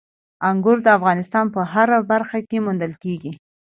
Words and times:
انګور 0.49 0.77
د 0.83 0.87
افغانستان 0.97 1.45
په 1.55 1.61
هره 1.71 1.97
برخه 2.11 2.39
کې 2.49 2.57
موندل 2.65 2.93
کېږي. 3.03 3.31